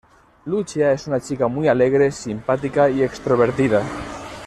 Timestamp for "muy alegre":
1.47-2.09